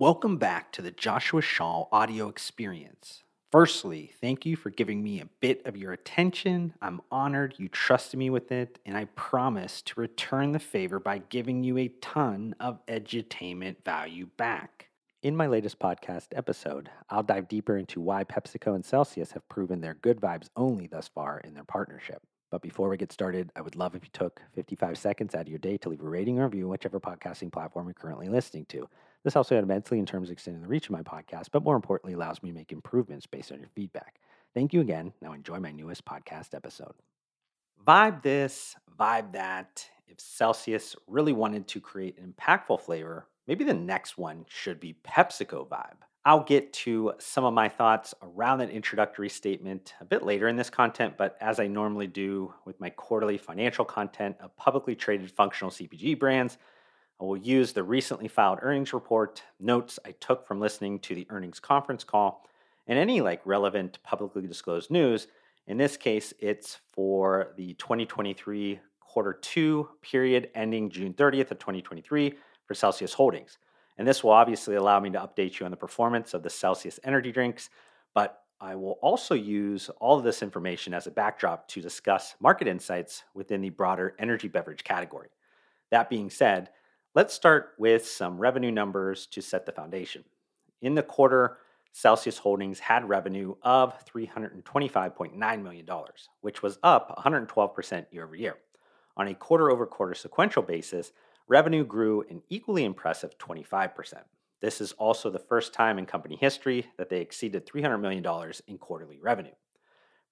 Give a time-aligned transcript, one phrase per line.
[0.00, 3.24] Welcome back to the Joshua Shaw audio experience.
[3.50, 6.72] Firstly, thank you for giving me a bit of your attention.
[6.80, 11.18] I'm honored you trusted me with it, and I promise to return the favor by
[11.18, 14.86] giving you a ton of edutainment value back.
[15.24, 19.80] In my latest podcast episode, I'll dive deeper into why PepsiCo and Celsius have proven
[19.80, 22.22] their good vibes only thus far in their partnership.
[22.52, 25.48] But before we get started, I would love if you took 55 seconds out of
[25.48, 28.66] your day to leave a rating or review, on whichever podcasting platform you're currently listening
[28.66, 28.88] to.
[29.28, 32.14] This out immensely in terms of extending the reach of my podcast, but more importantly,
[32.14, 34.20] allows me to make improvements based on your feedback.
[34.54, 35.12] Thank you again.
[35.20, 36.94] Now enjoy my newest podcast episode.
[37.86, 39.86] Vibe this, vibe that.
[40.06, 44.96] If Celsius really wanted to create an impactful flavor, maybe the next one should be
[45.06, 45.98] PepsiCo Vibe.
[46.24, 50.56] I'll get to some of my thoughts around that introductory statement a bit later in
[50.56, 55.30] this content, but as I normally do with my quarterly financial content of publicly traded
[55.30, 56.56] functional CPG brands,
[57.20, 61.26] I will use the recently filed earnings report, notes I took from listening to the
[61.30, 62.44] earnings conference call,
[62.86, 65.26] and any like relevant publicly disclosed news.
[65.66, 72.34] In this case, it's for the 2023 quarter two period ending June 30th of 2023
[72.66, 73.58] for Celsius Holdings.
[73.96, 77.00] And this will obviously allow me to update you on the performance of the Celsius
[77.02, 77.68] energy drinks,
[78.14, 82.68] but I will also use all of this information as a backdrop to discuss market
[82.68, 85.28] insights within the broader energy beverage category.
[85.90, 86.70] That being said,
[87.14, 90.24] Let's start with some revenue numbers to set the foundation.
[90.82, 91.56] In the quarter,
[91.90, 95.86] Celsius Holdings had revenue of $325.9 million,
[96.42, 98.56] which was up 112% year over year.
[99.16, 101.12] On a quarter over quarter sequential basis,
[101.48, 104.22] revenue grew an equally impressive 25%.
[104.60, 108.76] This is also the first time in company history that they exceeded $300 million in
[108.78, 109.54] quarterly revenue.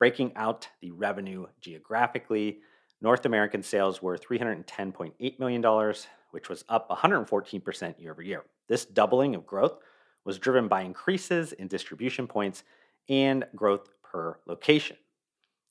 [0.00, 2.58] Breaking out the revenue geographically,
[3.00, 5.94] North American sales were $310.8 million,
[6.34, 8.44] which was up 114% year over year.
[8.68, 9.78] This doubling of growth
[10.24, 12.64] was driven by increases in distribution points
[13.08, 14.96] and growth per location.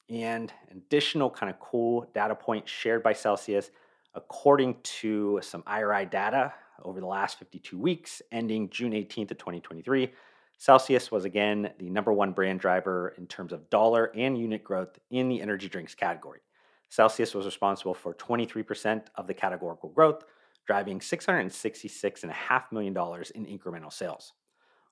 [0.09, 3.72] And additional kind of cool data point shared by Celsius,
[4.16, 6.53] according to some IRI data
[6.84, 10.12] over the last 52 weeks, ending June 18th of 2023,
[10.57, 14.97] Celsius was again the number one brand driver in terms of dollar and unit growth
[15.09, 16.40] in the energy drinks category.
[16.90, 20.24] Celsius was responsible for 23% of the categorical growth,
[20.66, 22.94] driving $666.5 million
[23.35, 24.34] in incremental sales.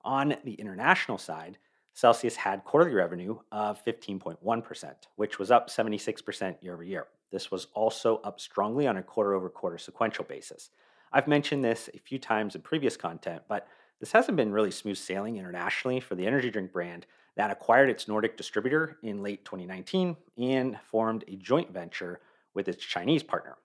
[0.03, 1.57] On the international side,
[1.93, 7.07] Celsius had quarterly revenue of 15.1%, which was up 76% year over year.
[7.31, 10.69] This was also up strongly on a quarter over quarter sequential basis.
[11.13, 13.67] I've mentioned this a few times in previous content, but
[13.99, 17.05] this hasn't been really smooth sailing internationally for the energy drink brand
[17.35, 22.19] that acquired its Nordic distributor in late 2019 and formed a joint venture
[22.53, 23.57] with its Chinese partner.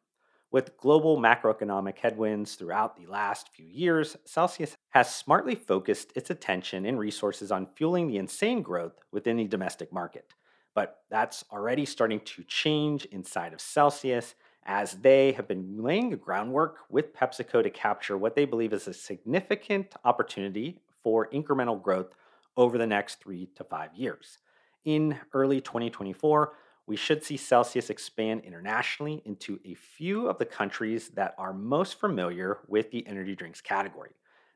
[0.52, 6.86] With global macroeconomic headwinds throughout the last few years, Celsius has smartly focused its attention
[6.86, 10.34] and resources on fueling the insane growth within the domestic market.
[10.74, 16.16] But that's already starting to change inside of Celsius as they have been laying the
[16.16, 22.14] groundwork with PepsiCo to capture what they believe is a significant opportunity for incremental growth
[22.56, 24.38] over the next three to five years.
[24.84, 26.52] In early 2024,
[26.86, 31.98] we should see Celsius expand internationally into a few of the countries that are most
[31.98, 34.10] familiar with the energy drinks category.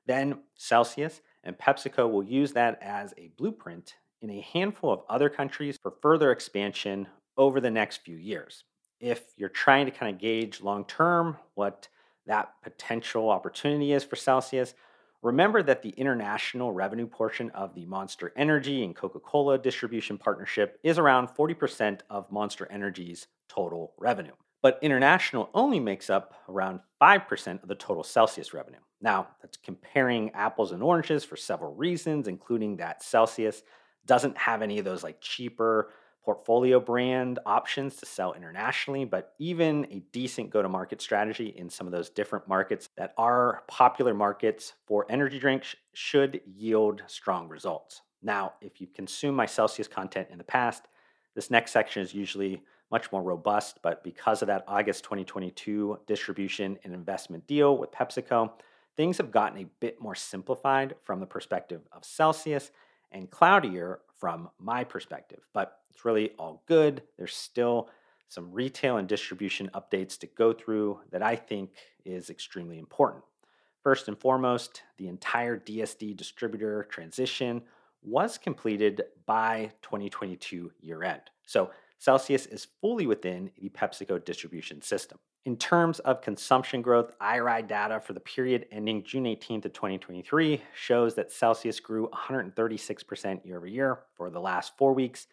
[0.06, 5.28] Then Celsius and PepsiCo will use that as a blueprint in a handful of other
[5.28, 8.64] countries for further expansion over the next few years.
[9.00, 11.88] If you're trying to kind of gauge long term what
[12.26, 14.74] that potential opportunity is for Celsius,
[15.22, 20.78] Remember that the international revenue portion of the Monster Energy and Coca Cola distribution partnership
[20.82, 24.32] is around 40% of Monster Energy's total revenue.
[24.62, 28.78] But international only makes up around 5% of the total Celsius revenue.
[29.02, 33.62] Now, that's comparing apples and oranges for several reasons, including that Celsius
[34.06, 35.92] doesn't have any of those like cheaper
[36.24, 41.70] portfolio brand options to sell internationally, but even a decent go to market strategy in
[41.70, 47.48] some of those different markets that are popular markets for energy drinks should yield strong
[47.48, 48.02] results.
[48.22, 50.88] Now, if you consume my Celsius content in the past,
[51.34, 56.78] this next section is usually much more robust, but because of that August 2022 distribution
[56.84, 58.50] and investment deal with PepsiCo,
[58.96, 62.72] things have gotten a bit more simplified from the perspective of Celsius
[63.12, 65.40] and cloudier from my perspective.
[65.52, 67.02] But it's really all good.
[67.16, 67.88] There's still
[68.28, 71.70] some retail and distribution updates to go through that I think
[72.04, 73.24] is extremely important.
[73.82, 77.62] First and foremost, the entire DSD distributor transition
[78.02, 81.22] was completed by 2022 year end.
[81.44, 85.18] So Celsius is fully within the PepsiCo distribution system.
[85.44, 90.62] In terms of consumption growth, IRI data for the period ending June 18th of 2023
[90.74, 95.26] shows that Celsius grew 136% year over year for the last four weeks,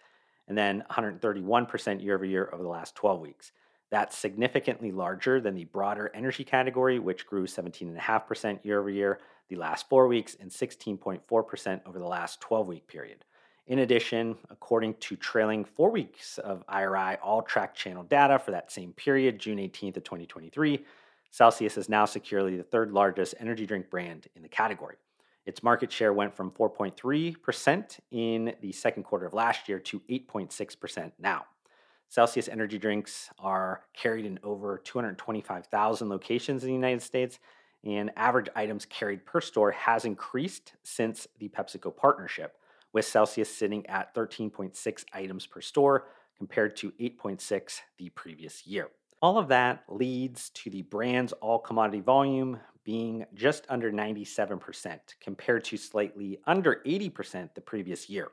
[0.50, 3.54] and then 131% year over year over the last 12 weeks.
[3.90, 9.56] That's significantly larger than the broader energy category, which grew 17.5% year over year the
[9.56, 13.24] last four weeks and 16.4% over the last 12 week period.
[13.68, 18.72] In addition, according to trailing four weeks of IRI all track channel data for that
[18.72, 20.86] same period, June 18th of 2023,
[21.32, 24.96] Celsius is now securely the third largest energy drink brand in the category.
[25.46, 31.12] Its market share went from 4.3% in the second quarter of last year to 8.6%
[31.20, 31.46] now.
[32.08, 37.38] Celsius energy drinks are carried in over 225,000 locations in the United States,
[37.84, 42.56] and average items carried per store has increased since the PepsiCo partnership
[42.98, 46.06] with Celsius sitting at 13.6 items per store
[46.36, 48.88] compared to 8.6 the previous year.
[49.22, 55.64] All of that leads to the brand's all commodity volume being just under 97% compared
[55.66, 58.30] to slightly under 80% the previous year.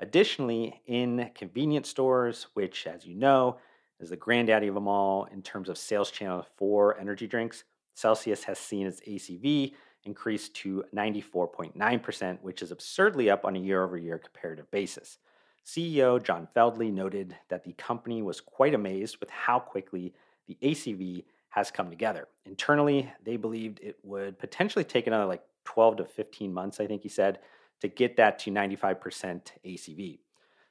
[0.00, 3.56] Additionally, in convenience stores, which, as you know,
[4.00, 7.64] is the granddaddy of them all in terms of sales channel for energy drinks,
[7.94, 9.72] Celsius has seen its ACV
[10.04, 15.18] increased to 94.9%, which is absurdly up on a year over year comparative basis.
[15.64, 20.12] CEO John Fieldly noted that the company was quite amazed with how quickly
[20.46, 22.28] the ACV has come together.
[22.44, 27.02] Internally, they believed it would potentially take another like 12 to 15 months, I think
[27.02, 27.38] he said,
[27.80, 30.18] to get that to 95% ACV.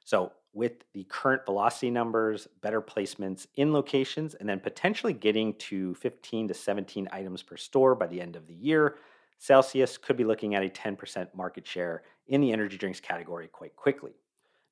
[0.04, 5.94] So, with the current velocity numbers, better placements in locations, and then potentially getting to
[5.94, 8.96] 15 to 17 items per store by the end of the year,
[9.44, 13.76] Celsius could be looking at a 10% market share in the energy drinks category quite
[13.76, 14.12] quickly.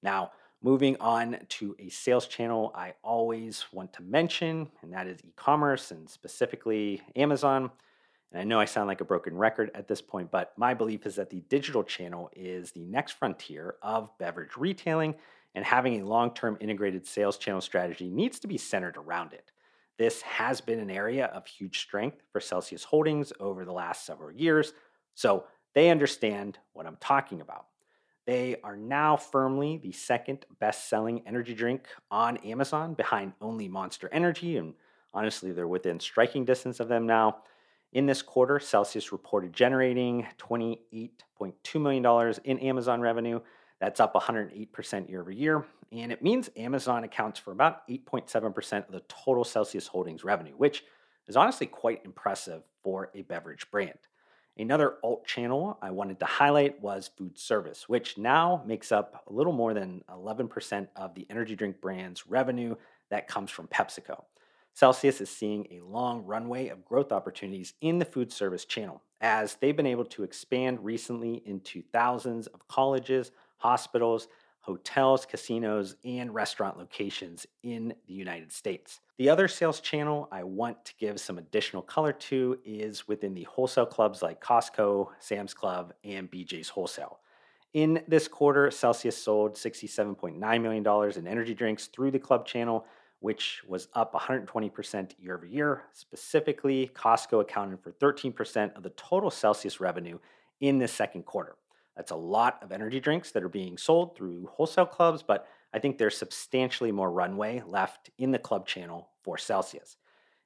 [0.02, 0.32] Now,
[0.62, 5.32] moving on to a sales channel I always want to mention, and that is e
[5.36, 7.70] commerce and specifically Amazon.
[8.32, 11.04] And I know I sound like a broken record at this point, but my belief
[11.04, 15.16] is that the digital channel is the next frontier of beverage retailing,
[15.54, 19.52] and having a long term integrated sales channel strategy needs to be centered around it.
[19.98, 24.32] This has been an area of huge strength for Celsius Holdings over the last several
[24.32, 24.72] years,
[25.14, 25.44] so
[25.74, 27.66] they understand what I'm talking about.
[28.26, 34.08] They are now firmly the second best selling energy drink on Amazon behind only Monster
[34.12, 34.74] Energy, and
[35.12, 37.38] honestly, they're within striking distance of them now.
[37.92, 43.40] In this quarter, Celsius reported generating $28.2 million in Amazon revenue.
[43.80, 48.92] That's up 108% year over year, and it means Amazon accounts for about 8.7% of
[48.92, 50.84] the total Celsius Holdings revenue, which
[51.28, 53.98] is honestly quite impressive for a beverage brand.
[54.58, 59.32] Another alt channel I wanted to highlight was food service, which now makes up a
[59.32, 62.74] little more than 11% of the energy drink brand's revenue
[63.10, 64.24] that comes from PepsiCo.
[64.74, 69.56] Celsius is seeing a long runway of growth opportunities in the food service channel as
[69.56, 74.28] they've been able to expand recently into thousands of colleges, hospitals,
[74.62, 79.00] hotels, casinos, and restaurant locations in the United States.
[79.18, 83.42] The other sales channel I want to give some additional color to is within the
[83.44, 87.18] wholesale clubs like Costco, Sam's Club, and BJ's Wholesale.
[87.74, 92.86] In this quarter, Celsius sold $67.9 million in energy drinks through the club channel,
[93.20, 95.84] which was up 120% year over year.
[95.92, 100.18] Specifically, Costco accounted for 13% of the total Celsius revenue
[100.60, 101.56] in the second quarter.
[101.96, 105.78] That's a lot of energy drinks that are being sold through wholesale clubs, but I
[105.78, 109.96] think there's substantially more runway left in the club channel for Celsius.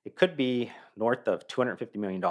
[0.05, 2.23] It could be north of $250 million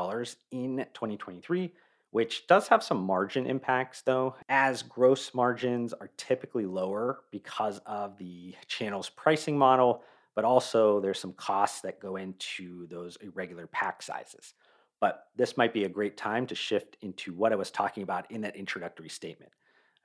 [0.52, 1.74] in 2023,
[2.12, 8.18] which does have some margin impacts though, as gross margins are typically lower because of
[8.18, 10.04] the channel's pricing model,
[10.36, 14.54] but also there's some costs that go into those irregular pack sizes.
[15.00, 18.30] But this might be a great time to shift into what I was talking about
[18.32, 19.52] in that introductory statement.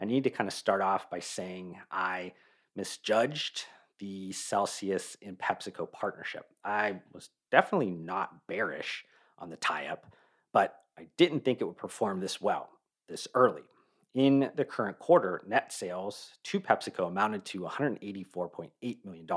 [0.00, 2.32] I need to kind of start off by saying I
[2.74, 3.64] misjudged
[3.98, 6.46] the Celsius and PepsiCo partnership.
[6.64, 9.04] I was definitely not bearish
[9.38, 10.06] on the tie up,
[10.52, 12.70] but I didn't think it would perform this well
[13.08, 13.62] this early.
[14.14, 19.28] In the current quarter, net sales to PepsiCo amounted to $184.8 million.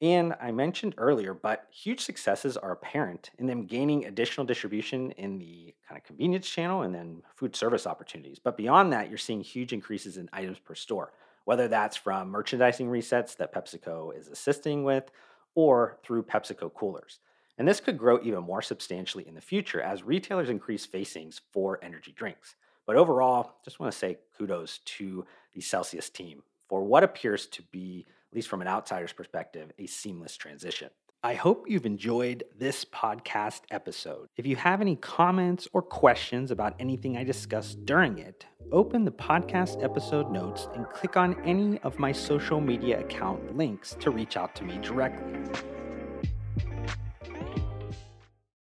[0.00, 5.38] And I mentioned earlier, but huge successes are apparent in them gaining additional distribution in
[5.38, 8.38] the kind of convenience channel and then food service opportunities.
[8.38, 11.12] But beyond that, you're seeing huge increases in items per store,
[11.46, 15.10] whether that's from merchandising resets that PepsiCo is assisting with
[15.56, 17.18] or through PepsiCo coolers.
[17.58, 21.80] And this could grow even more substantially in the future as retailers increase facings for
[21.82, 22.54] energy drinks.
[22.86, 27.62] But overall, just want to say kudos to the Celsius team for what appears to
[27.62, 30.90] be at least from an outsider's perspective, a seamless transition.
[31.24, 34.28] I hope you've enjoyed this podcast episode.
[34.36, 39.10] If you have any comments or questions about anything I discussed during it, open the
[39.10, 44.36] podcast episode notes and click on any of my social media account links to reach
[44.36, 45.77] out to me directly.